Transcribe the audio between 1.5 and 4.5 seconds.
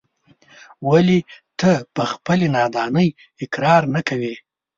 ته په خپلې نادانۍ اقرار نه کوې.